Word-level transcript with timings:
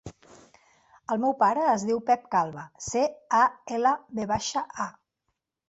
El 1.15 1.19
meu 1.25 1.35
pare 1.43 1.65
es 1.73 1.85
diu 1.91 1.99
Pep 2.09 2.25
Calva: 2.37 2.65
ce, 2.87 3.05
a, 3.43 3.45
ela, 3.79 3.95
ve 4.21 4.29
baixa, 4.35 4.67
a. 4.89 4.93